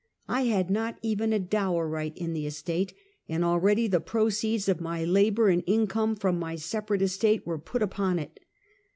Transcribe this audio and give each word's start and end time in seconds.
I 0.27 0.45
had 0.45 0.71
not 0.71 0.97
even 1.03 1.31
a 1.31 1.37
dower 1.37 1.87
right 1.87 2.17
in 2.17 2.33
the 2.33 2.47
estate, 2.47 2.95
and 3.29 3.45
already 3.45 3.85
the 3.87 3.99
proceeds 3.99 4.67
of 4.67 4.81
my 4.81 5.03
labor 5.03 5.47
and 5.49 5.63
income 5.67 6.15
from 6.15 6.39
my 6.39 6.55
separate 6.55 7.03
estate 7.03 7.45
were 7.45 7.59
put 7.59 7.83
upon 7.83 8.17
it. 8.17 8.39